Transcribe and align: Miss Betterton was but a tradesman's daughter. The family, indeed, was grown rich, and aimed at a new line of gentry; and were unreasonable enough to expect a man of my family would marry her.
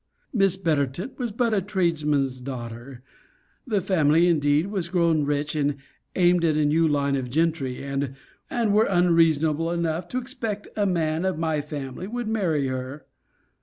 Miss 0.33 0.57
Betterton 0.57 1.11
was 1.19 1.31
but 1.31 1.53
a 1.53 1.61
tradesman's 1.61 2.41
daughter. 2.41 3.03
The 3.67 3.81
family, 3.81 4.25
indeed, 4.27 4.65
was 4.65 4.89
grown 4.89 5.25
rich, 5.25 5.55
and 5.55 5.75
aimed 6.15 6.43
at 6.43 6.57
a 6.57 6.65
new 6.65 6.87
line 6.87 7.15
of 7.15 7.29
gentry; 7.29 7.83
and 7.83 8.15
were 8.71 8.85
unreasonable 8.89 9.69
enough 9.69 10.07
to 10.07 10.17
expect 10.17 10.67
a 10.75 10.87
man 10.87 11.23
of 11.23 11.37
my 11.37 11.61
family 11.61 12.07
would 12.07 12.27
marry 12.27 12.65
her. 12.65 13.05